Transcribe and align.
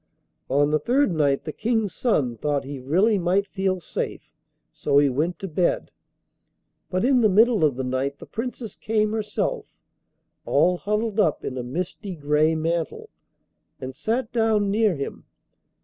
On 0.49 0.71
the 0.71 0.79
third 0.79 1.11
night 1.11 1.43
the 1.43 1.53
King's 1.53 1.93
son 1.93 2.35
thought 2.35 2.63
he 2.63 2.79
really 2.79 3.19
might 3.19 3.45
feel 3.45 3.79
safe, 3.79 4.31
so 4.71 4.97
he 4.97 5.09
went 5.09 5.37
to 5.37 5.47
bed. 5.47 5.91
But 6.89 7.05
in 7.05 7.21
the 7.21 7.29
middle 7.29 7.63
of 7.63 7.75
the 7.75 7.83
night 7.83 8.17
the 8.17 8.25
Princess 8.25 8.73
came 8.75 9.11
herself, 9.11 9.67
all 10.43 10.77
huddled 10.77 11.19
up 11.19 11.45
in 11.45 11.55
a 11.55 11.61
misty 11.61 12.15
grey 12.15 12.55
mantle, 12.55 13.11
and 13.79 13.95
sat 13.95 14.31
down 14.31 14.71
near 14.71 14.95
him. 14.95 15.25